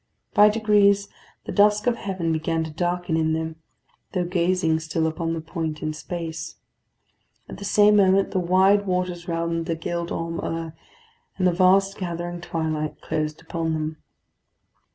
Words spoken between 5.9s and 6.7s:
space.